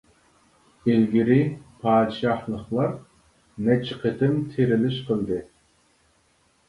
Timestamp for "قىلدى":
5.11-5.39